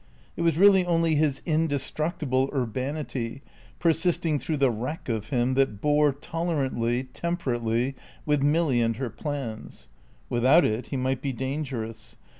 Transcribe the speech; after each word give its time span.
It 0.35 0.41
was 0.41 0.57
really 0.57 0.83
only 0.83 1.13
his 1.13 1.43
indestructible 1.45 2.49
urbanity, 2.55 3.43
persisting 3.77 4.39
through 4.39 4.57
the 4.57 4.71
wreck 4.71 5.07
of 5.09 5.29
him, 5.29 5.53
that 5.53 5.79
bore, 5.79 6.11
tolerantly, 6.11 7.03
temperately, 7.03 7.93
with 8.25 8.41
Milly 8.41 8.81
and 8.81 8.95
her 8.95 9.11
plans. 9.11 9.89
Without 10.27 10.65
it 10.65 10.87
he 10.87 10.97
might 10.97 11.21
be 11.21 11.33
dangerous. 11.33 12.17